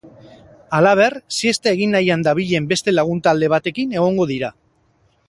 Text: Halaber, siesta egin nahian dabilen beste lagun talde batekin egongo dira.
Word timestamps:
Halaber, 0.77 1.17
siesta 1.39 1.73
egin 1.77 1.93
nahian 1.97 2.25
dabilen 2.29 2.71
beste 2.73 2.97
lagun 2.97 3.21
talde 3.29 3.51
batekin 3.55 3.95
egongo 3.99 4.27
dira. 4.33 4.55